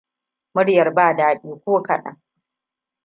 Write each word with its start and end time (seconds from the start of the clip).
Muryar 0.53 0.89
ba 0.93 1.15
daɗi 1.17 1.49
ko 1.65 1.71
kaɗan. 1.85 2.17